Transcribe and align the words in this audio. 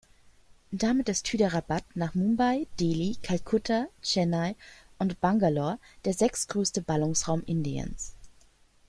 Damit 0.71 1.09
ist 1.09 1.31
Hyderabad 1.31 1.83
nach 1.93 2.15
Mumbai, 2.15 2.65
Delhi, 2.79 3.17
Kalkutta, 3.21 3.85
Chennai 4.03 4.55
und 4.97 5.21
Bangalore 5.21 5.77
der 6.05 6.15
sechstgrößte 6.15 6.81
Ballungsraum 6.81 7.43
Indiens. 7.45 8.15